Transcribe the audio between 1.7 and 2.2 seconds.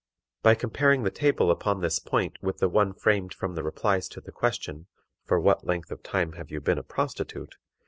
this